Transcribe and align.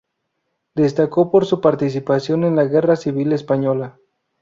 Destacó 0.73 1.29
por 1.29 1.45
su 1.45 1.61
participación 1.61 2.43
en 2.43 2.55
la 2.55 2.65
guerra 2.65 2.95
civil 2.95 3.33
española. 3.33 3.99